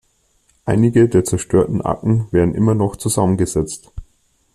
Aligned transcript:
Einige 0.65 1.07
der 1.07 1.23
zerstörten 1.25 1.83
Akten 1.83 2.25
werden 2.31 2.55
immer 2.55 2.73
noch 2.73 2.95
zusammengesetzt. 2.95 3.91